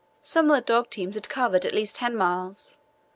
Some 0.23 0.49
of 0.49 0.55
the 0.55 0.61
dog 0.63 0.89
teams 0.89 1.13
had 1.13 1.29
covered 1.29 1.63
at 1.63 1.75
least 1.75 1.97
ten 1.97 2.15
miles. 2.15 2.77